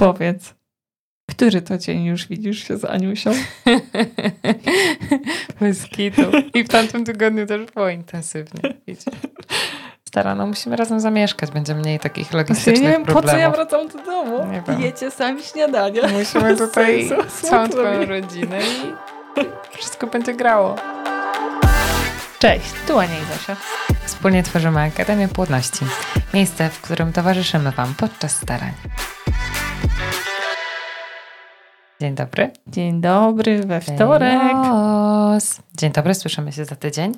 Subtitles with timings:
[0.00, 0.54] Powiedz,
[1.30, 3.30] który to dzień już widzisz się z Aniusią?
[5.60, 6.22] Bez kitu.
[6.54, 8.60] I w tamtym tygodniu też było intensywnie.
[8.86, 9.10] Wiecie.
[10.08, 13.24] Stara, no musimy razem zamieszkać, będzie mniej takich logistycznych nie wiem, problemów.
[13.24, 14.52] po co ja wracam do domu?
[14.52, 14.80] Nie wiem.
[14.80, 16.02] Jecie sami śniadania.
[16.08, 17.46] Musimy tutaj sensu.
[17.46, 20.76] całą twoją rodzinę i wszystko będzie grało.
[22.38, 23.56] Cześć, tu Ania i Zosia.
[24.04, 25.84] Wspólnie tworzymy Akademię Płodności.
[26.34, 28.72] Miejsce, w którym towarzyszymy Wam podczas starań.
[32.00, 32.50] Dzień dobry.
[32.66, 34.52] Dzień dobry, we wtorek.
[34.52, 35.62] Los.
[35.76, 37.12] Dzień dobry, słyszymy się za tydzień.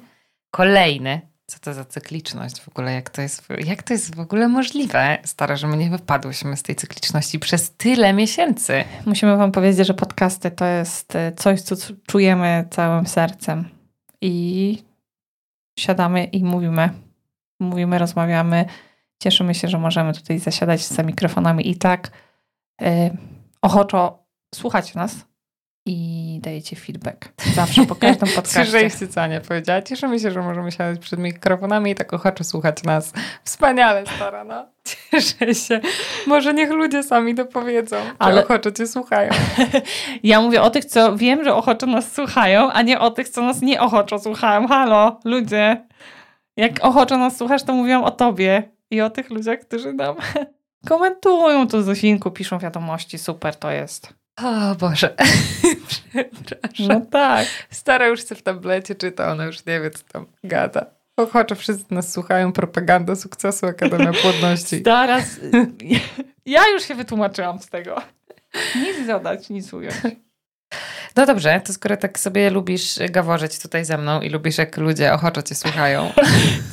[0.50, 1.20] Kolejny.
[1.46, 2.92] Co to za cykliczność w ogóle?
[2.92, 6.62] Jak to jest, jak to jest w ogóle możliwe, stara, że my nie wypadłyśmy z
[6.62, 8.84] tej cykliczności przez tyle miesięcy?
[9.06, 13.68] Musimy wam powiedzieć, że podcasty to jest e, coś, co czujemy całym sercem.
[14.20, 14.78] I
[15.78, 16.90] siadamy i mówimy.
[17.60, 18.64] Mówimy, rozmawiamy.
[19.22, 22.10] Cieszymy się, że możemy tutaj zasiadać za mikrofonami i tak
[22.82, 23.16] e,
[23.62, 24.21] ochoczo
[24.54, 25.14] słuchać nas
[25.86, 27.32] i dajecie feedback.
[27.54, 28.64] Zawsze po każdym podcaście.
[28.64, 29.82] Słyszeliście, co Ania powiedziała?
[29.82, 33.12] Cieszymy się, że możemy siadać przed mikrofonami i tak ochoczo słuchać nas.
[33.44, 34.66] Wspaniale, stara, no.
[35.10, 35.80] Cieszę się.
[36.26, 38.44] Może niech ludzie sami to powiedzą, Ale...
[38.44, 39.30] Ochoczo cię słuchają.
[40.22, 43.42] Ja mówię o tych, co wiem, że ochoczo nas słuchają, a nie o tych, co
[43.42, 44.68] nas nie ochoczo słuchają.
[44.68, 45.86] Halo, ludzie.
[46.56, 50.16] Jak ochoczo nas słuchasz, to mówią o tobie i o tych ludziach, którzy nam
[50.88, 53.18] komentują to Zosinku, piszą wiadomości.
[53.18, 54.21] Super to jest.
[54.36, 55.14] O Boże.
[56.46, 56.86] Przepraszam.
[56.88, 57.46] No tak.
[57.70, 60.86] Stara już chce w tablecie czyta, ona już nie wie, co tam gada.
[61.16, 64.82] Ochoczo wszyscy nas słuchają, propaganda sukcesu Akademia Płodności.
[64.84, 65.24] Zaraz.
[66.46, 67.96] Ja już się wytłumaczyłam z tego.
[68.76, 69.94] Nic dodać, nic ująć.
[71.16, 75.12] No dobrze, to skoro tak sobie lubisz gaworzyć tutaj ze mną i lubisz, jak ludzie
[75.12, 76.12] ochoczo cię słuchają,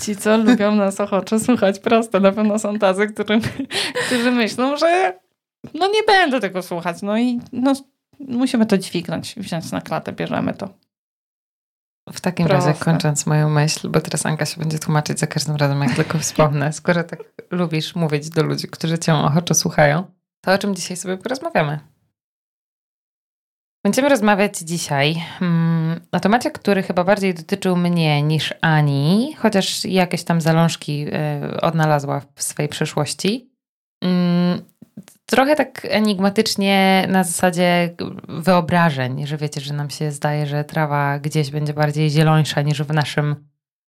[0.01, 3.41] Ci, co lubią nas ochoczo słuchać prosto, na pewno są tacy, którym,
[4.07, 5.13] którzy myślą, że
[5.73, 7.01] no nie będę tego słuchać.
[7.01, 7.73] No i no,
[8.19, 10.69] musimy to dźwignąć, wziąć na klatę, bierzemy to.
[12.13, 12.69] w takim Proste.
[12.69, 16.19] razie kończąc moją myśl, bo teraz Anka się będzie tłumaczyć za każdym razem, jak tylko
[16.19, 17.19] wspomnę, skoro tak
[17.51, 20.03] lubisz mówić do ludzi, którzy cię ochoczo słuchają,
[20.41, 21.79] to o czym dzisiaj sobie porozmawiamy?
[23.83, 30.23] Będziemy rozmawiać dzisiaj mm, o temacie, który chyba bardziej dotyczył mnie niż Ani, chociaż jakieś
[30.23, 31.07] tam zalążki
[31.53, 33.51] y, odnalazła w swojej przeszłości.
[34.03, 34.61] Mm,
[35.25, 37.95] trochę tak enigmatycznie na zasadzie
[38.27, 42.93] wyobrażeń, że wiecie, że nam się zdaje, że trawa gdzieś będzie bardziej zielońsza niż w
[42.93, 43.35] naszym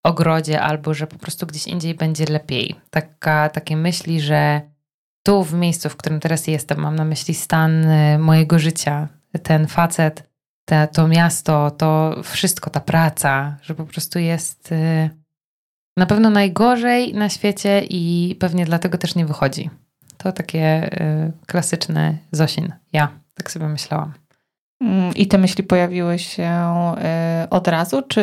[0.04, 2.76] ogrodzie, albo że po prostu gdzieś indziej będzie lepiej.
[2.90, 4.62] Taka, takie myśli, że
[5.24, 9.08] tu w miejscu, w którym teraz jestem, mam na myśli stan y, mojego życia,
[9.44, 10.30] ten facet,
[10.66, 15.10] te, to miasto, to wszystko, ta praca, że po prostu jest y,
[15.98, 19.70] na pewno najgorzej na świecie i pewnie dlatego też nie wychodzi.
[20.24, 22.74] To takie y, klasyczne Zosin.
[22.94, 24.14] Ja tak sobie myślałam.
[24.82, 26.52] Mm, I te myśli pojawiły się
[27.46, 28.22] y, od razu, czy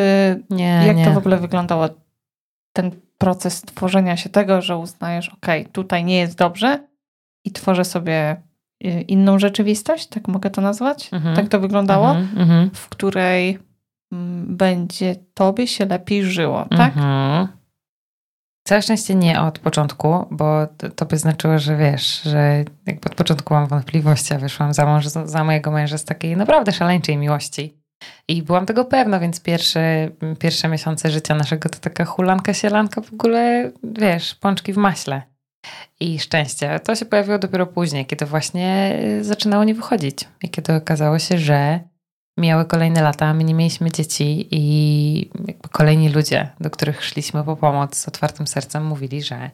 [0.49, 1.05] Nie, jak nie.
[1.05, 1.89] to w ogóle wyglądało?
[2.73, 6.87] Ten proces tworzenia się tego, że uznajesz, ok, tutaj nie jest dobrze
[7.45, 8.41] i tworzę sobie
[8.85, 11.09] y, inną rzeczywistość, tak mogę to nazwać?
[11.13, 11.35] Mhm.
[11.35, 12.11] Tak to wyglądało?
[12.11, 13.59] Mhm, mhm, w której
[14.11, 16.97] mm, będzie tobie się lepiej żyło, tak?
[16.97, 17.58] mhm.
[18.69, 23.53] Całe szczęście nie od początku, bo to, by znaczyło, że wiesz, że jakby od początku
[23.53, 27.77] mam wątpliwości, a wyszłam za mąż za mojego męża z takiej naprawdę szaleńczej miłości.
[28.27, 30.09] I byłam tego pewna, więc pierwsze,
[30.39, 35.21] pierwsze miesiące życia naszego to taka hulanka, sielanka w ogóle, wiesz, pączki w maśle.
[35.99, 36.79] I szczęście.
[36.79, 40.27] To się pojawiło dopiero później, kiedy właśnie y, zaczynało nie wychodzić.
[40.43, 41.79] I kiedy okazało się, że
[42.39, 45.29] miały kolejne lata, my nie mieliśmy dzieci i
[45.71, 49.51] kolejni ludzie, do których szliśmy po pomoc z otwartym sercem, mówili, że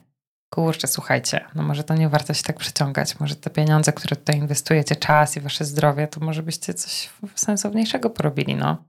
[0.54, 4.36] kurczę, słuchajcie, no może to nie warto się tak przeciągać, może te pieniądze, które tutaj
[4.36, 8.84] inwestujecie, czas i wasze zdrowie, to może byście coś sensowniejszego porobili, no.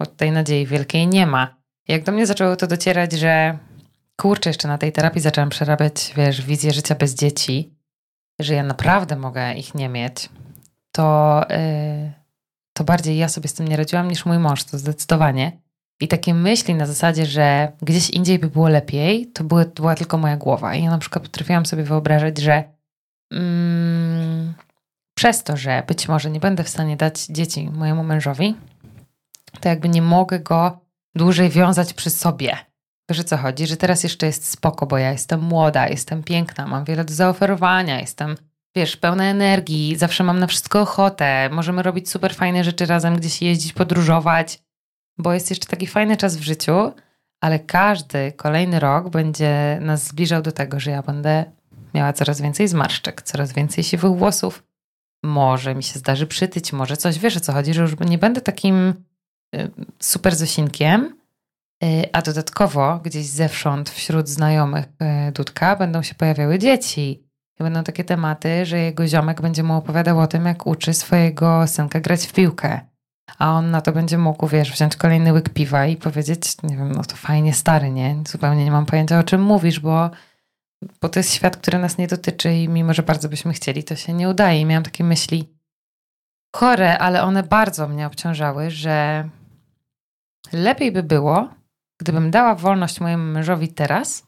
[0.00, 1.56] Bo tej nadziei wielkiej nie ma.
[1.88, 3.58] Jak do mnie zaczęło to docierać, że
[4.20, 7.74] kurczę, jeszcze na tej terapii zaczęłam przerabiać, wiesz, wizję życia bez dzieci,
[8.40, 10.28] że ja naprawdę mogę ich nie mieć,
[10.92, 11.40] to...
[11.50, 12.23] Yy
[12.76, 15.52] to bardziej ja sobie z tym nie radziłam niż mój mąż, to zdecydowanie.
[16.00, 20.18] I takie myśli na zasadzie, że gdzieś indziej by było lepiej, to były, była tylko
[20.18, 20.74] moja głowa.
[20.74, 22.64] I ja na przykład potrafiłam sobie wyobrażać, że
[23.32, 24.54] mm,
[25.14, 28.54] przez to, że być może nie będę w stanie dać dzieci mojemu mężowi,
[29.60, 30.80] to jakby nie mogę go
[31.14, 32.56] dłużej wiązać przy sobie.
[33.10, 33.66] Wiesz o co chodzi?
[33.66, 38.00] Że teraz jeszcze jest spoko, bo ja jestem młoda, jestem piękna, mam wiele do zaoferowania,
[38.00, 38.36] jestem
[38.76, 43.42] wiesz, pełna energii, zawsze mam na wszystko ochotę, możemy robić super fajne rzeczy razem, gdzieś
[43.42, 44.58] jeździć, podróżować,
[45.18, 46.92] bo jest jeszcze taki fajny czas w życiu,
[47.40, 51.44] ale każdy kolejny rok będzie nas zbliżał do tego, że ja będę
[51.94, 54.62] miała coraz więcej zmarszczek, coraz więcej siwych włosów,
[55.24, 58.40] może mi się zdarzy przytyć, może coś, wiesz o co chodzi, że już nie będę
[58.40, 58.94] takim
[59.54, 61.18] y, super Zosinkiem,
[61.84, 64.84] y, a dodatkowo gdzieś zewsząd wśród znajomych
[65.28, 67.23] y, Dudka będą się pojawiały dzieci.
[67.58, 72.00] Będą takie tematy, że jego ziomek będzie mu opowiadał o tym, jak uczy swojego synka
[72.00, 72.80] grać w piłkę.
[73.38, 76.92] A on na to będzie mógł, wiesz, wziąć kolejny łyk piwa i powiedzieć, nie wiem,
[76.92, 78.16] no to fajnie stary, nie?
[78.28, 80.10] Zupełnie nie mam pojęcia, o czym mówisz, bo
[81.00, 83.96] bo to jest świat, który nas nie dotyczy i mimo, że bardzo byśmy chcieli, to
[83.96, 84.60] się nie udaje.
[84.60, 85.48] I miałam takie myśli
[86.56, 89.28] chore, ale one bardzo mnie obciążały, że
[90.52, 91.48] lepiej by było,
[92.00, 94.26] gdybym dała wolność mojemu mężowi teraz,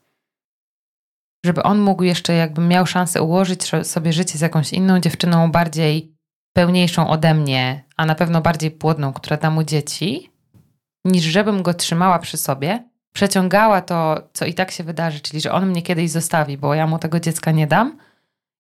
[1.47, 6.17] żeby on mógł jeszcze, jakby miał szansę ułożyć sobie życie z jakąś inną dziewczyną, bardziej
[6.53, 10.31] pełniejszą ode mnie, a na pewno bardziej płodną, która da mu dzieci,
[11.05, 12.85] niż żebym go trzymała przy sobie
[13.17, 16.87] przeciągała to, co i tak się wydarzy, czyli że on mnie kiedyś zostawi, bo ja
[16.87, 17.99] mu tego dziecka nie dam.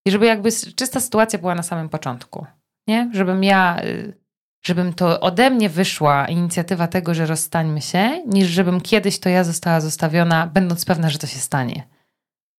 [0.06, 2.46] I żeby jakby czysta sytuacja była na samym początku.
[2.86, 3.10] Nie?
[3.12, 4.18] Żebym ja, y,
[4.66, 9.44] żebym to ode mnie wyszła inicjatywa tego, że rozstańmy się, niż żebym kiedyś to ja
[9.44, 11.88] została zostawiona, będąc pewna, że to się stanie.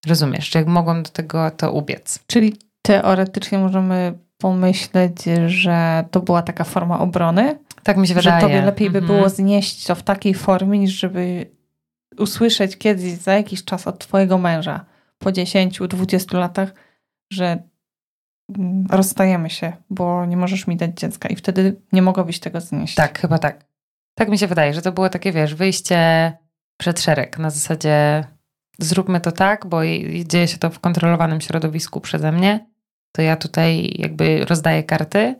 [0.05, 0.49] Rozumiesz?
[0.49, 2.19] Czy jak mogłam do tego to ubiec?
[2.27, 7.59] Czyli teoretycznie możemy pomyśleć, że to była taka forma obrony?
[7.83, 8.41] Tak mi się wydaje.
[8.41, 9.35] Że tobie lepiej by było mhm.
[9.35, 11.51] znieść to w takiej formie, niż żeby
[12.17, 14.85] usłyszeć kiedyś za jakiś czas od twojego męża
[15.17, 16.73] po 10-20 latach,
[17.31, 17.63] że
[18.57, 22.95] mm, rozstajemy się, bo nie możesz mi dać dziecka i wtedy nie mogłabyś tego znieść.
[22.95, 23.65] Tak, chyba tak.
[24.15, 26.33] Tak mi się wydaje, że to było takie, wiesz, wyjście
[26.77, 28.23] przed szereg na zasadzie
[28.79, 29.81] zróbmy to tak, bo
[30.25, 32.65] dzieje się to w kontrolowanym środowisku przeze mnie,
[33.11, 35.35] to ja tutaj jakby rozdaję karty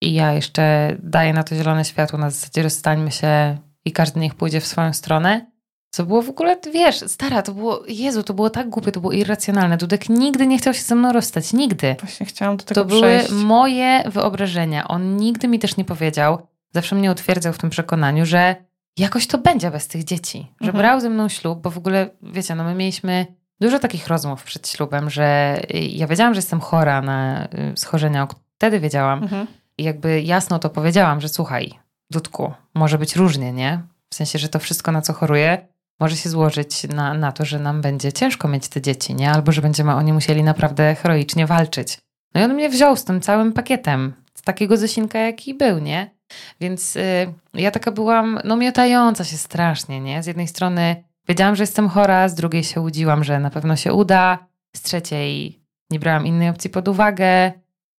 [0.00, 4.34] i ja jeszcze daję na to zielone światło na zasadzie rozstańmy się i każdy niech
[4.34, 5.46] pójdzie w swoją stronę.
[5.92, 9.12] Co było w ogóle, wiesz, stara, to było, Jezu, to było tak głupie, to było
[9.12, 9.76] irracjonalne.
[9.76, 11.96] Dudek nigdy nie chciał się ze mną rozstać, nigdy.
[12.00, 13.28] Właśnie chciałam do tego To przejść.
[13.28, 14.88] były moje wyobrażenia.
[14.88, 18.56] On nigdy mi też nie powiedział, zawsze mnie utwierdzał w tym przekonaniu, że
[19.00, 20.46] jakoś to będzie bez tych dzieci.
[20.60, 20.82] Że mhm.
[20.82, 23.26] brał ze mną ślub, bo w ogóle, wiecie, no my mieliśmy
[23.60, 25.56] dużo takich rozmów przed ślubem, że
[25.90, 29.22] ja wiedziałam, że jestem chora na y, schorzenia, wtedy wiedziałam.
[29.22, 29.46] Mhm.
[29.78, 31.72] I jakby jasno to powiedziałam, że słuchaj,
[32.10, 33.80] Dudku, może być różnie, nie?
[34.10, 35.68] W sensie, że to wszystko, na co choruję,
[36.00, 39.30] może się złożyć na, na to, że nam będzie ciężko mieć te dzieci, nie?
[39.30, 41.98] Albo że będziemy oni musieli naprawdę heroicznie walczyć.
[42.34, 46.19] No i on mnie wziął z tym całym pakietem, z takiego Zosinka, jaki był, nie?
[46.60, 50.22] Więc y, ja taka byłam, no miotająca się strasznie, nie?
[50.22, 53.92] Z jednej strony wiedziałam, że jestem chora, z drugiej się łudziłam, że na pewno się
[53.92, 54.38] uda,
[54.76, 55.60] z trzeciej
[55.90, 57.52] nie brałam innej opcji pod uwagę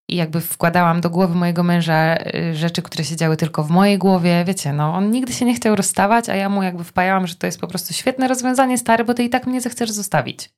[0.09, 3.97] i jakby wkładałam do głowy mojego męża y, rzeczy, które się działy tylko w mojej
[3.97, 4.43] głowie.
[4.45, 7.45] Wiecie, no on nigdy się nie chciał rozstawać, a ja mu jakby wpajałam, że to
[7.45, 10.49] jest po prostu świetne rozwiązanie, stary, bo ty i tak mnie zechcesz zostawić.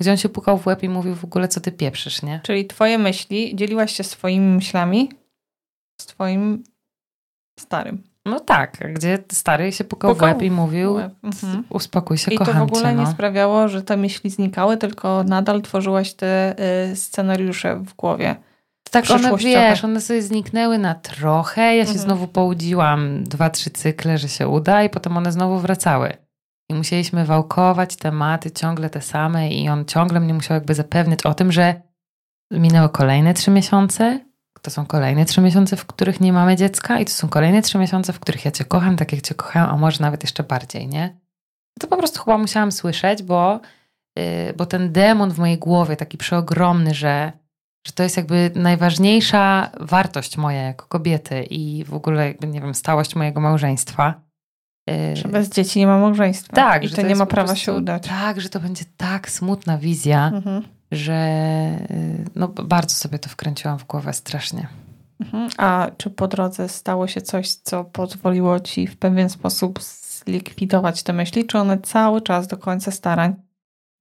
[0.00, 2.40] Gdzie on się pukał w łeb i mówił w ogóle, co ty pieprzysz, nie?
[2.42, 5.10] Czyli twoje myśli, dzieliłaś się swoimi myślami
[6.00, 6.64] z twoim
[7.60, 8.02] starym.
[8.24, 11.12] No tak, gdzie stary się pukał, pukał w łeb i mówił, łeb.
[11.22, 11.64] Mhm.
[11.70, 13.02] uspokój się, I kocham I to w ogóle cię, no.
[13.02, 16.56] nie sprawiało, że te myśli znikały, tylko nadal tworzyłaś te
[16.90, 18.36] y, scenariusze w głowie.
[18.90, 21.76] Tak, one wiesz, one sobie zniknęły na trochę.
[21.76, 21.98] Ja się mhm.
[21.98, 26.12] znowu połudziłam dwa, trzy cykle, że się uda, i potem one znowu wracały.
[26.70, 31.34] I musieliśmy wałkować tematy ciągle te same, i on ciągle mnie musiał jakby zapewniać o
[31.34, 31.82] tym, że
[32.50, 34.20] minęły kolejne trzy miesiące.
[34.62, 37.78] To są kolejne trzy miesiące, w których nie mamy dziecka, i to są kolejne trzy
[37.78, 40.88] miesiące, w których ja cię kocham, tak jak cię kocham, a może nawet jeszcze bardziej,
[40.88, 41.16] nie?
[41.80, 43.60] To po prostu chyba musiałam słyszeć, bo,
[44.16, 44.24] yy,
[44.56, 47.32] bo ten demon w mojej głowie, taki przeogromny, że
[47.86, 52.74] że to jest jakby najważniejsza wartość moja jako kobiety i w ogóle jakby, nie wiem,
[52.74, 54.27] stałość mojego małżeństwa.
[55.14, 56.56] Że bez dzieci nie ma małżeństwa.
[56.56, 58.08] Tak, I że to, to nie ma prawa prostu, się udać.
[58.08, 60.62] Tak, że to będzie tak smutna wizja, mhm.
[60.92, 61.14] że
[61.90, 64.68] y, no, bardzo sobie to wkręciłam w głowę strasznie.
[65.20, 65.48] Mhm.
[65.58, 71.12] A czy po drodze stało się coś, co pozwoliło ci w pewien sposób zlikwidować te
[71.12, 73.34] myśli, czy one cały czas do końca starań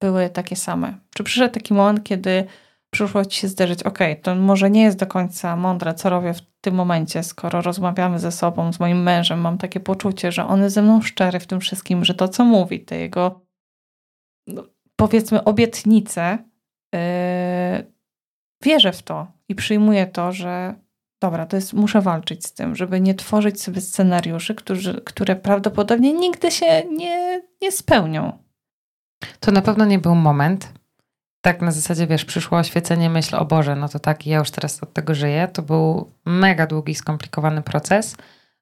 [0.02, 0.94] były takie same?
[1.16, 2.46] Czy przyszedł taki moment, kiedy
[2.90, 6.42] przyszło ci się zderzyć, ok, to może nie jest do końca mądre, co robię w
[6.62, 10.76] tym momencie, skoro rozmawiamy ze sobą, z moim mężem, mam takie poczucie, że on jest
[10.76, 13.42] ze mną szczery w tym wszystkim, że to, co mówi, te jego
[14.48, 14.64] no,
[14.96, 16.38] powiedzmy obietnice,
[16.94, 17.00] yy,
[18.64, 20.76] wierzę w to i przyjmuję to, że
[21.22, 26.14] dobra, to jest, muszę walczyć z tym, żeby nie tworzyć sobie scenariuszy, którzy, które prawdopodobnie
[26.14, 28.44] nigdy się nie, nie spełnią.
[29.40, 30.74] To na pewno nie był moment,
[31.42, 34.84] tak na zasadzie, wiesz, przyszło oświecenie, myśl, o Boże, no to tak, ja już teraz
[34.84, 35.48] od tego żyję.
[35.54, 38.16] To był mega długi, skomplikowany proces,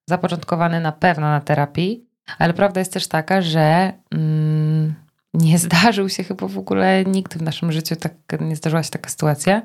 [0.09, 2.05] zapoczątkowany na pewno na terapii,
[2.37, 4.93] ale prawda jest też taka, że mm,
[5.33, 9.09] nie zdarzył się chyba w ogóle nigdy w naszym życiu, tak, nie zdarzyła się taka
[9.09, 9.61] sytuacja,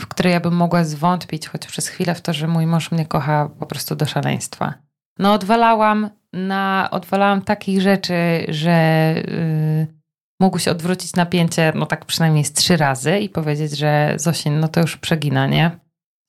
[0.00, 3.06] w której ja bym mogła zwątpić choć przez chwilę w to, że mój mąż mnie
[3.06, 4.74] kocha po prostu do szaleństwa.
[5.18, 8.14] No odwalałam na, odwalałam takich rzeczy,
[8.48, 10.03] że yy,
[10.40, 14.68] mógł się odwrócić napięcie, no tak przynajmniej z trzy razy i powiedzieć, że Zosin, no
[14.68, 15.78] to już przegina, nie?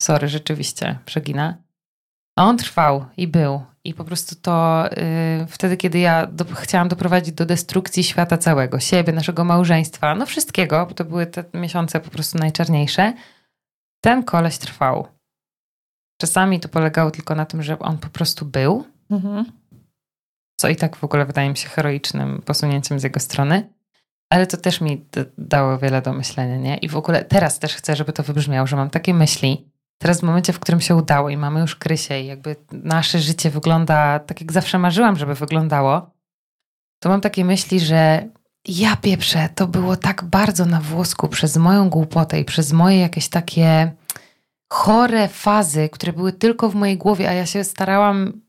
[0.02, 1.56] Sorry, rzeczywiście, przegina.
[2.38, 3.62] A on trwał i był.
[3.84, 4.84] I po prostu to
[5.40, 10.26] yy, wtedy, kiedy ja do, chciałam doprowadzić do destrukcji świata całego, siebie, naszego małżeństwa, no
[10.26, 13.12] wszystkiego, bo to były te miesiące po prostu najczarniejsze,
[14.00, 15.08] ten koleś trwał.
[16.20, 19.44] Czasami to polegało tylko na tym, że on po prostu był, mhm.
[20.60, 23.75] co i tak w ogóle wydaje mi się heroicznym posunięciem z jego strony.
[24.30, 25.06] Ale to też mi
[25.38, 26.76] dało wiele do myślenia, nie?
[26.76, 29.70] I w ogóle teraz też chcę, żeby to wybrzmiało, że mam takie myśli.
[29.98, 33.50] Teraz w momencie, w którym się udało i mamy już Krysię i jakby nasze życie
[33.50, 36.10] wygląda tak, jak zawsze marzyłam, żeby wyglądało,
[36.98, 38.28] to mam takie myśli, że
[38.68, 43.28] ja pieprzę, to było tak bardzo na włosku przez moją głupotę i przez moje jakieś
[43.28, 43.92] takie
[44.72, 48.40] chore fazy, które były tylko w mojej głowie, a ja się starałam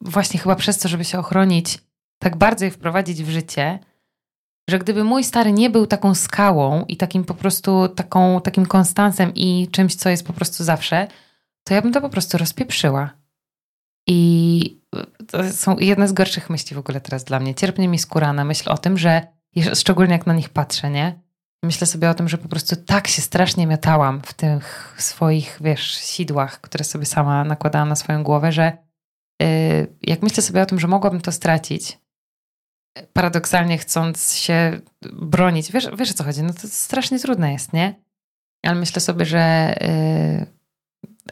[0.00, 1.78] właśnie chyba przez to, żeby się ochronić,
[2.18, 3.78] tak bardzo je wprowadzić w życie,
[4.70, 9.32] że gdyby mój stary nie był taką skałą i takim po prostu taką, takim konstansem
[9.34, 11.08] i czymś, co jest po prostu zawsze,
[11.64, 13.10] to ja bym to po prostu rozpieprzyła.
[14.06, 14.80] I
[15.28, 17.54] to są jedne z gorszych myśli w ogóle teraz dla mnie.
[17.54, 19.26] Cierpnie mi skóra na myśl o tym, że
[19.74, 21.20] szczególnie jak na nich patrzę, nie?
[21.64, 25.94] Myślę sobie o tym, że po prostu tak się strasznie miotałam w tych swoich, wiesz,
[25.94, 28.78] sidłach, które sobie sama nakładałam na swoją głowę, że
[29.40, 29.48] yy,
[30.02, 31.98] jak myślę sobie o tym, że mogłabym to stracić,
[33.12, 34.80] paradoksalnie chcąc się
[35.12, 37.94] bronić, wiesz, wiesz o co chodzi, no to strasznie trudne jest, nie?
[38.62, 39.74] Ale myślę sobie, że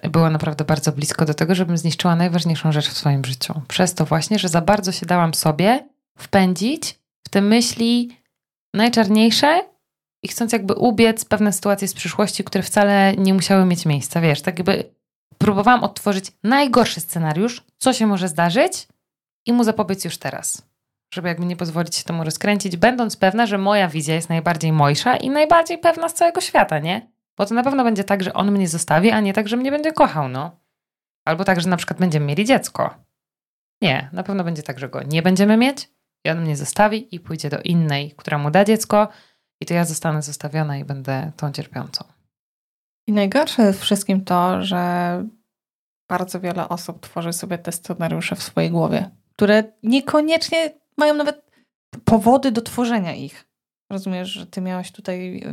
[0.02, 3.62] yy, było naprawdę bardzo blisko do tego, żebym zniszczyła najważniejszą rzecz w swoim życiu.
[3.68, 5.88] Przez to właśnie, że za bardzo się dałam sobie
[6.18, 8.16] wpędzić w te myśli
[8.74, 9.60] najczarniejsze
[10.22, 14.20] i chcąc jakby ubiec pewne sytuacje z przyszłości, które wcale nie musiały mieć miejsca.
[14.20, 14.84] Wiesz, tak jakby
[15.38, 18.88] próbowałam odtworzyć najgorszy scenariusz, co się może zdarzyć
[19.46, 20.69] i mu zapobiec już teraz.
[21.14, 25.16] Żeby jakby nie pozwolić się temu rozkręcić, będąc pewna, że moja wizja jest najbardziej mojsza
[25.16, 27.10] i najbardziej pewna z całego świata, nie?
[27.36, 29.70] Bo to na pewno będzie tak, że on mnie zostawi, a nie tak, że mnie
[29.70, 30.56] będzie kochał, no.
[31.24, 32.94] Albo tak, że na przykład będziemy mieli dziecko.
[33.82, 35.90] Nie, na pewno będzie tak, że go nie będziemy mieć
[36.24, 39.08] i on mnie zostawi i pójdzie do innej, która mu da dziecko,
[39.60, 42.04] i to ja zostanę zostawiona i będę tą cierpiącą.
[43.06, 45.24] I najgorsze jest wszystkim to, że
[46.08, 51.50] bardzo wiele osób tworzy sobie te scenariusze w swojej głowie, które niekoniecznie mają nawet
[52.04, 53.44] powody do tworzenia ich.
[53.92, 55.44] Rozumiesz, że ty miałaś tutaj.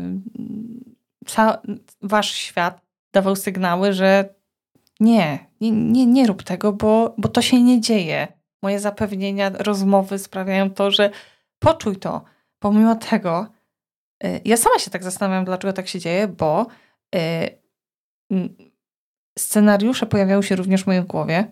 [1.25, 1.62] Ca-
[2.01, 2.82] wasz świat
[3.13, 4.36] dawał sygnały, że
[5.00, 8.27] nie, nie, nie, nie rób tego, bo, bo to się nie dzieje.
[8.63, 11.10] Moje zapewnienia, rozmowy sprawiają to, że
[11.60, 12.24] poczuj to.
[12.60, 13.48] Pomimo tego,
[14.24, 16.67] Y, ja sama się tak zastanawiam, dlaczego tak się dzieje, bo
[17.15, 17.20] y,
[19.39, 21.51] scenariusze pojawiały się również w mojej głowie.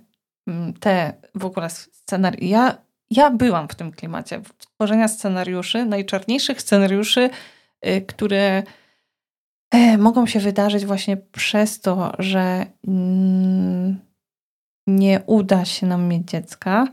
[0.80, 2.46] Te w ogóle scenariusze.
[2.46, 2.78] Ja,
[3.10, 7.30] ja byłam w tym klimacie tworzenia scenariuszy, najczarniejszych scenariuszy,
[7.88, 8.64] y, które
[9.72, 14.00] e, mogą się wydarzyć właśnie przez to, że mm,
[14.88, 16.88] nie uda się nam mieć dziecka.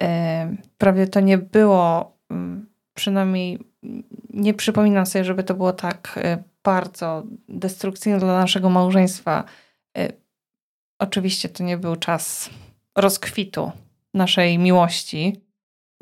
[0.00, 3.58] E, prawie to nie było, mm, przynajmniej
[4.30, 9.44] nie przypominam sobie, żeby to było tak e, bardzo destrukcyjne dla naszego małżeństwa.
[10.98, 12.50] Oczywiście to nie był czas
[12.96, 13.72] rozkwitu
[14.14, 15.40] naszej miłości.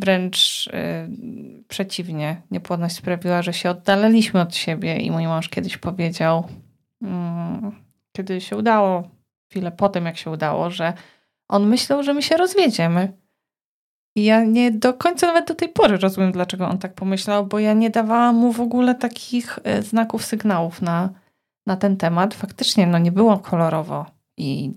[0.01, 6.49] Wręcz yy, przeciwnie, niepłodność sprawiła, że się oddaliliśmy od siebie i mój mąż kiedyś powiedział,
[7.01, 7.09] yy,
[8.17, 9.11] kiedy się udało,
[9.51, 10.93] chwilę po tym jak się udało, że
[11.49, 13.13] on myślał, że my się rozwiedziemy.
[14.17, 17.59] I ja nie do końca nawet do tej pory rozumiem, dlaczego on tak pomyślał, bo
[17.59, 21.11] ja nie dawałam mu w ogóle takich e, znaków, sygnałów na,
[21.67, 22.35] na ten temat.
[22.35, 24.73] Faktycznie no, nie było kolorowo i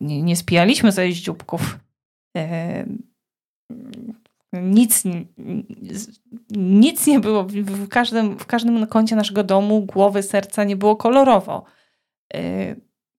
[0.00, 1.60] nie, nie spijaliśmy ze ździubków.
[1.62, 1.89] E,
[4.52, 5.02] nic,
[6.50, 7.44] nic nie było.
[7.44, 11.64] W każdym, w każdym kącie naszego domu, głowy, serca nie było kolorowo.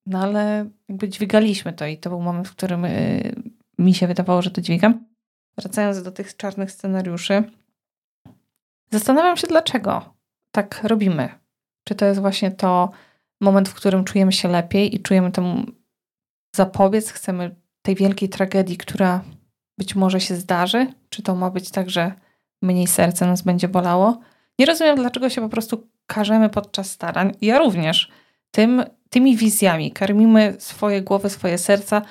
[0.05, 2.91] No ale jakby dźwigaliśmy to i to był moment, w którym e,
[3.79, 5.05] mi się wydawało, że to dźwigam
[5.57, 7.43] wracając do tych czarnych scenariuszy,
[8.91, 10.15] zastanawiam się, dlaczego
[10.51, 11.29] tak robimy.
[11.83, 12.89] Czy to jest właśnie to
[13.41, 15.65] moment, w którym czujemy się lepiej i czujemy temu
[16.55, 19.23] zapobiec, chcemy tej wielkiej tragedii, która
[19.77, 20.93] być może się zdarzy?
[21.09, 22.13] Czy to ma być tak, że
[22.61, 24.19] mniej serce nas będzie bolało?
[24.59, 27.31] Nie rozumiem, dlaczego się po prostu karzemy podczas starań.
[27.41, 28.11] Ja również
[28.51, 32.01] tym, tymi wizjami karmimy swoje głowy, swoje serca,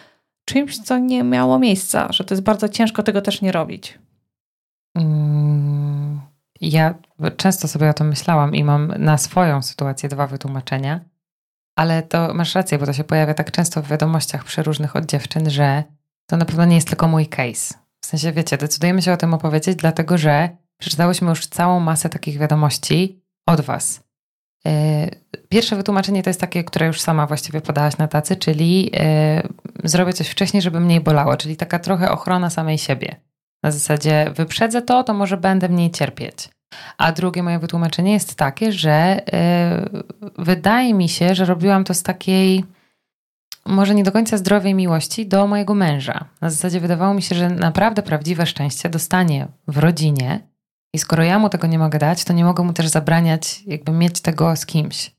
[0.45, 3.99] czymś, co nie miało miejsca, że to jest bardzo ciężko tego też nie robić.
[4.95, 6.21] Mm,
[6.61, 6.95] ja
[7.37, 11.00] często sobie o tym myślałam i mam na swoją sytuację dwa wytłumaczenia,
[11.81, 15.51] Ale to masz rację, bo to się pojawia tak często w wiadomościach przeróżnych od dziewczyn,
[15.51, 15.85] że
[16.27, 17.75] to na pewno nie jest tylko mój case.
[18.01, 20.49] W sensie, wiecie, decydujemy się o tym opowiedzieć, dlatego że
[20.81, 24.01] przeczytałyśmy już całą masę takich wiadomości od Was.
[24.67, 25.09] E,
[25.49, 29.49] pierwsze wytłumaczenie to jest takie, które już sama właściwie podałaś na tacy, czyli e,
[29.85, 33.17] zrobię coś wcześniej, żeby mniej bolało, czyli taka trochę ochrona samej siebie.
[33.63, 36.49] Na zasadzie wyprzedzę to, to może będę mniej cierpieć.
[36.99, 39.21] A drugie moje wytłumaczenie jest takie, że
[39.93, 40.03] yy,
[40.39, 42.65] wydaje mi się, że robiłam to z takiej
[43.67, 46.25] może nie do końca zdrowej miłości do mojego męża.
[46.41, 50.41] Na zasadzie wydawało mi się, że naprawdę prawdziwe szczęście dostanie w rodzinie
[50.95, 53.93] i skoro ja mu tego nie mogę dać, to nie mogę mu też zabraniać jakby
[53.93, 55.15] mieć tego z kimś.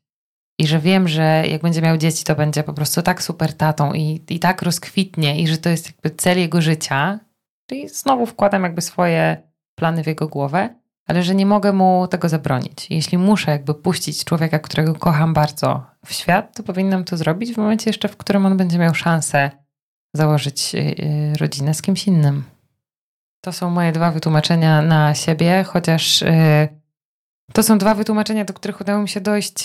[0.60, 3.94] I że wiem, że jak będzie miał dzieci, to będzie po prostu tak super tatą
[3.94, 7.20] i, i tak rozkwitnie i że to jest jakby cel jego życia.
[7.70, 9.38] Czyli znowu wkładam jakby swoje
[9.76, 12.88] plany w jego głowę ale że nie mogę mu tego zabronić.
[12.90, 17.58] Jeśli muszę jakby puścić człowieka, którego kocham bardzo w świat, to powinnam to zrobić w
[17.58, 19.52] momencie jeszcze, w którym on będzie miał szansę
[20.16, 22.44] założyć y, y, rodzinę z kimś innym.
[23.42, 26.68] To są moje dwa wytłumaczenia na siebie, chociaż y,
[27.54, 29.64] to są dwa wytłumaczenia, do których udało mi się dojść,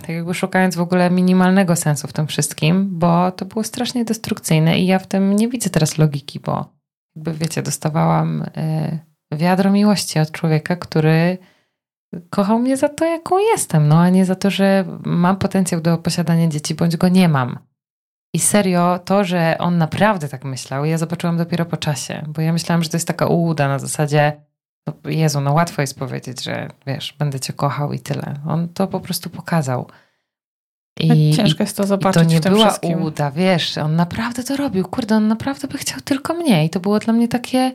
[0.00, 4.78] tak jakby szukając w ogóle minimalnego sensu w tym wszystkim, bo to było strasznie destrukcyjne
[4.78, 6.74] i ja w tym nie widzę teraz logiki, bo
[7.16, 8.44] jakby wiecie, dostawałam
[9.32, 11.38] wiadro miłości od człowieka, który
[12.30, 15.98] kochał mnie za to, jaką jestem, no a nie za to, że mam potencjał do
[15.98, 17.58] posiadania dzieci, bądź go nie mam.
[18.34, 22.52] I serio, to, że on naprawdę tak myślał, ja zobaczyłam dopiero po czasie, bo ja
[22.52, 24.40] myślałam, że to jest taka ułuda na zasadzie,
[24.86, 28.34] no Jezu, no łatwo jest powiedzieć, że wiesz, będę cię kochał i tyle.
[28.46, 29.86] On to po prostu pokazał.
[31.00, 32.22] I, Ciężko jest to zobaczyć.
[32.22, 32.98] I to nie była wszystkim.
[32.98, 34.88] ułuda, wiesz, on naprawdę to robił.
[34.88, 36.64] Kurde, on naprawdę by chciał tylko mnie.
[36.64, 37.72] I to było dla mnie takie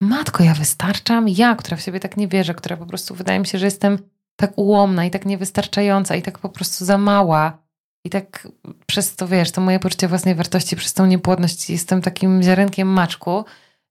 [0.00, 1.28] matko, ja wystarczam?
[1.28, 3.98] Ja, która w siebie tak nie wierzę, która po prostu wydaje mi się, że jestem
[4.36, 7.58] tak ułomna i tak niewystarczająca i tak po prostu za mała.
[8.04, 8.48] I tak
[8.86, 13.44] przez to, wiesz, to moje poczucie własnej wartości, przez tą niepłodność jestem takim ziarenkiem maczku.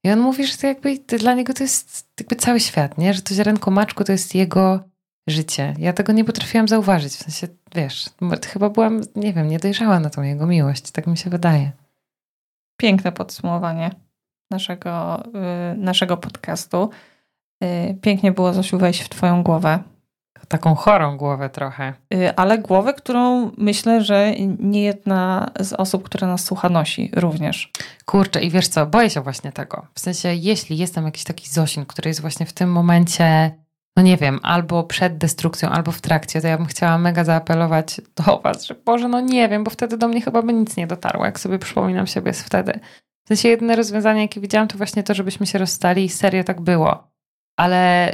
[0.04, 3.14] I on mówi, że to jakby dla niego to jest jakby cały świat, nie?
[3.14, 4.84] Że to ziarenko maczku to jest jego
[5.28, 5.74] życie.
[5.78, 7.14] Ja tego nie potrafiłam zauważyć.
[7.14, 8.10] W sensie, wiesz,
[8.48, 10.92] chyba byłam, nie wiem, nie dojrzała na tą jego miłość.
[10.92, 11.72] Tak mi się wydaje.
[12.78, 14.07] Piękne podsumowanie
[14.52, 15.24] naszego,
[15.74, 16.90] y, naszego podcastu.
[17.64, 19.80] Y, pięknie było, Zosiu, wejść w Twoją głowę.
[20.48, 21.94] Taką chorą głowę trochę.
[22.14, 27.72] Y, ale głowę, którą myślę, że nie jedna z osób, która nas słucha, nosi również.
[28.06, 29.86] Kurczę, i wiesz co, boję się właśnie tego.
[29.94, 33.52] W sensie, jeśli jestem jakiś taki Zosin, który jest właśnie w tym momencie,
[33.98, 38.02] no nie wiem, albo przed destrukcją, albo w trakcie, to ja bym chciała mega zaapelować
[38.16, 40.88] do Was, że Boże, no nie wiem, bo wtedy do mnie chyba by nic nie
[40.88, 42.80] dotarło, jak sobie przypominam siebie z wtedy.
[43.28, 46.62] W sensie jedyne rozwiązanie, jakie widziałam, to właśnie to, żebyśmy się rozstali i serio tak
[46.62, 47.12] było.
[47.58, 48.12] Ale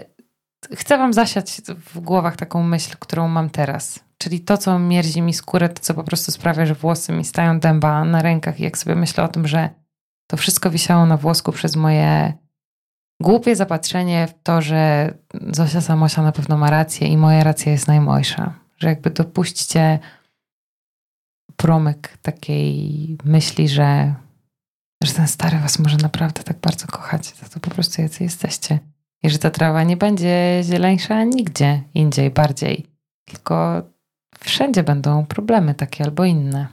[0.76, 4.00] chcę wam zasiać w głowach taką myśl, którą mam teraz.
[4.18, 7.60] Czyli to, co mierzi mi skórę, to, co po prostu sprawia, że włosy mi stają
[7.60, 9.70] dęba na rękach i jak sobie myślę o tym, że
[10.28, 12.34] to wszystko wisiało na włosku przez moje
[13.22, 15.14] głupie zapatrzenie w to, że
[15.52, 18.54] Zosia Samosia na pewno ma rację i moja racja jest najmojsza.
[18.78, 20.00] Że jakby dopuśćcie
[21.58, 24.16] promyk takiej myśli, że
[25.06, 28.80] że ten stary was może naprawdę tak bardzo kochać, za to po prostu jacy jesteście.
[29.24, 32.88] I że ta trawa nie będzie zieleńsza nigdzie indziej bardziej,
[33.26, 33.84] tylko
[34.40, 36.68] wszędzie będą problemy takie albo inne.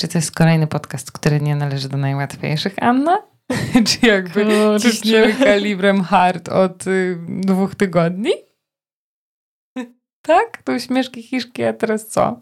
[0.00, 3.22] Czy to jest kolejny podcast, który nie należy do najłatwiejszych, Anna?
[3.86, 4.80] Czy jakby Kurczę.
[4.80, 8.32] ciśniemy kalibrem hard od y, dwóch tygodni?
[10.26, 10.62] tak?
[10.62, 12.40] To uśmieszki hiszki, a teraz co?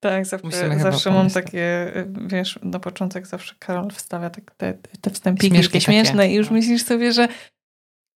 [0.00, 1.92] Tak, zawsze, zawsze mam takie,
[2.26, 6.32] wiesz, na początek zawsze Karol wstawia tak te, te wstępiki Śmieszki śmieszne takie.
[6.32, 6.52] i już no.
[6.52, 7.28] myślisz sobie, że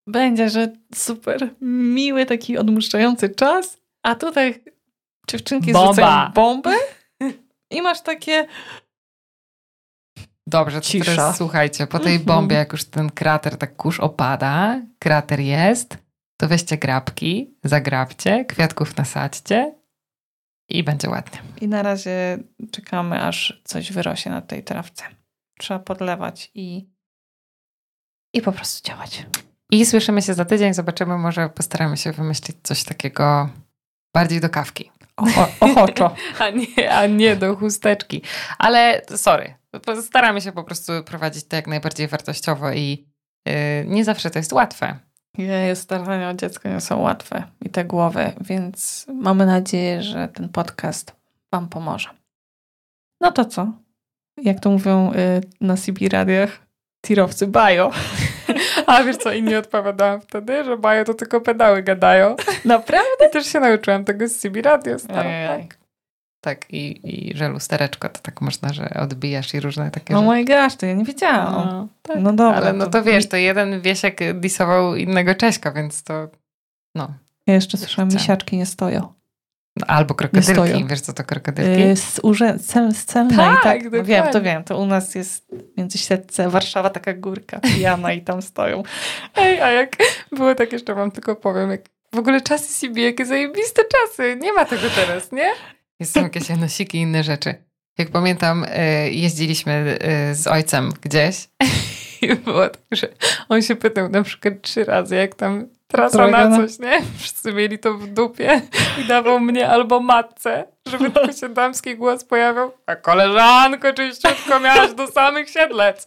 [0.07, 4.64] będzie, że super miły, taki odmuszczający czas, a tutaj
[5.29, 5.92] dziewczynki Bomba.
[5.92, 6.75] zrzucają bombę
[7.71, 8.47] i masz takie...
[10.47, 11.05] Dobrze, to Cisza.
[11.05, 15.99] teraz słuchajcie, po tej bombie, jak już ten krater tak kurz opada, krater jest,
[16.40, 19.82] to weźcie grabki, zagrabcie, kwiatków nasadźcie
[20.68, 21.42] i będzie ładnie.
[21.61, 22.38] I na razie
[22.70, 25.05] czekamy, aż coś wyrośnie na tej trawce.
[25.59, 26.90] Trzeba podlewać i,
[28.35, 29.27] i po prostu działać.
[29.70, 33.48] I słyszymy się za tydzień, zobaczymy, może postaramy się wymyślić coś takiego
[34.14, 34.90] bardziej do kawki.
[35.61, 36.14] ochoczo.
[36.38, 38.22] a, nie, a nie do chusteczki.
[38.59, 39.55] Ale sorry,
[40.03, 43.09] staramy się po prostu prowadzić to jak najbardziej wartościowo i
[43.46, 43.53] yy,
[43.87, 44.98] nie zawsze to jest łatwe.
[45.38, 50.49] Nie, starania o dziecko nie są łatwe i te głowy, więc mamy nadzieję, że ten
[50.49, 51.12] podcast
[51.53, 52.09] Wam pomoże.
[53.21, 53.73] No to co?
[54.37, 55.16] Jak to mówią y,
[55.61, 56.61] na CB radiach?
[57.03, 57.90] tirowcy bajo.
[58.87, 62.37] A wiesz co, inni odpowiadałam wtedy, że bajo to tylko pedały gadają.
[62.64, 63.27] Naprawdę?
[63.29, 64.99] I też się nauczyłam tego z CB Radio.
[64.99, 65.82] Staro, tak.
[66.44, 67.00] Tak, i,
[67.31, 70.37] i że lustereczko to tak można, że odbijasz i różne takie Oh rzeczy.
[70.37, 71.52] my gosh, to ja nie wiedziałam.
[71.68, 72.16] No, tak.
[72.20, 72.57] No dobra.
[72.57, 76.28] Ale no to wiesz, to jeden Wiesiek disował innego Cześka, więc to
[76.94, 77.14] no.
[77.46, 78.18] Ja jeszcze słyszałam, Chcę.
[78.18, 79.12] misiaczki nie stoją.
[79.76, 80.85] no albo krokodylki.
[80.87, 81.83] Wiesz co to krokodylki?
[81.83, 83.92] Y, Z, urze- cel, z celnej, Tak, tak?
[83.92, 84.64] No wiem, to wiem.
[84.64, 88.83] To u nas jest między Siedlce, Warszawa taka górka pijana i tam stoją.
[89.37, 89.96] Ej, a jak
[90.33, 91.81] było tak jeszcze wam tylko powiem, jak
[92.14, 94.37] w ogóle czasy CB, jakie zajebiste czasy.
[94.40, 95.50] Nie ma tego teraz, nie?
[96.03, 97.55] Jest są jakieś nosiki i inne rzeczy.
[97.99, 101.49] Jak pamiętam, e, jeździliśmy e, z ojcem gdzieś
[102.23, 103.09] i było tak, że
[103.49, 107.03] on się pytał na przykład trzy razy, jak tam trasa na na- coś, nie?
[107.19, 108.61] Wszyscy mieli to w dupie
[109.01, 112.73] i dawał mnie albo matce, żeby tylko się damski głos pojawiał.
[112.87, 116.05] A koleżanko, czyściutko miałaś do samych siedlec.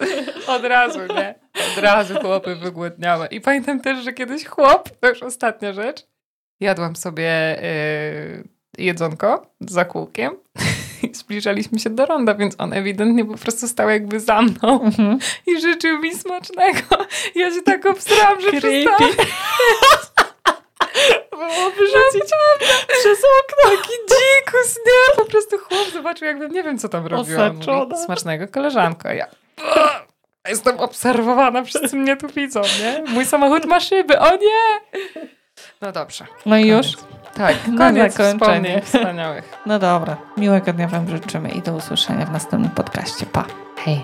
[0.47, 1.35] Od razu, nie?
[1.71, 3.27] Od razu chłopy wygłodniałe.
[3.27, 6.07] I pamiętam też, że kiedyś chłop, to już ostatnia rzecz,
[6.59, 10.31] jadłam sobie yy, jedzonko za kółkiem
[11.03, 15.19] i zbliżaliśmy się do ronda, więc on ewidentnie po prostu stał jakby za mną Mhm.
[15.47, 16.81] i życzył mi smacznego.
[17.35, 19.11] Ja się tak obstrałam, że przestałam.
[21.31, 22.31] Było wyrzucić
[22.99, 23.71] przez okno.
[23.77, 25.15] Taki dzikus, nie?
[25.15, 27.03] Po prostu chłop zobaczył, jakbym nie wiem, co tam.
[27.03, 27.97] Mówi, Osaczona.
[27.97, 29.09] Smacznego koleżanko.
[29.09, 29.27] Ja
[30.49, 33.03] jestem obserwowana, wszyscy mnie tu widzą, nie?
[33.07, 34.79] Mój samochód ma szyby, o nie!
[35.81, 36.25] No dobrze.
[36.45, 36.87] No i już?
[37.35, 38.37] Tak, Na koniec zakończenie.
[38.37, 39.53] wspomnień wspaniałych.
[39.65, 40.17] No dobra.
[40.37, 43.25] Miłego dnia Wam życzymy i do usłyszenia w następnym podcaście.
[43.25, 43.45] Pa.
[43.85, 44.03] Hej.